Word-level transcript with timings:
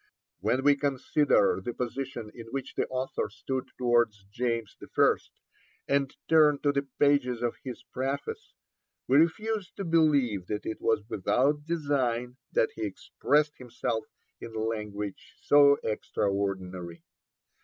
When 0.39 0.63
we 0.63 0.75
consider 0.75 1.61
the 1.63 1.75
position 1.75 2.31
in 2.33 2.47
which 2.47 2.73
the 2.73 2.87
author 2.87 3.29
stood 3.29 3.65
towards 3.77 4.25
James 4.31 4.75
I. 4.97 5.17
and 5.87 6.17
turn 6.27 6.57
to 6.63 6.71
the 6.71 6.87
pages 6.99 7.43
of 7.43 7.57
his 7.63 7.83
Preface, 7.93 8.55
we 9.07 9.17
refuse 9.17 9.69
to 9.73 9.85
believe 9.85 10.47
that 10.47 10.65
it 10.65 10.81
was 10.81 11.03
without 11.07 11.65
design 11.67 12.37
that 12.51 12.71
he 12.73 12.81
expressed 12.83 13.59
himself 13.59 14.05
in 14.39 14.55
language 14.55 15.35
so 15.39 15.75
extraordinary. 15.83 17.03